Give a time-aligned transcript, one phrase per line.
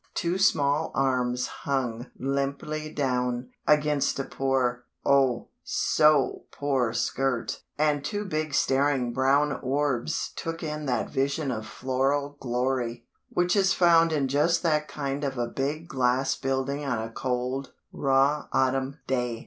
[0.15, 8.25] _Two small arms hung limply down, against a poor, oh, so poor skirt; and two
[8.25, 14.27] big staring brown orbs took in that vision of floral glory, which is found in
[14.27, 19.39] just that kind of a big glass building on a cold, raw autumn day.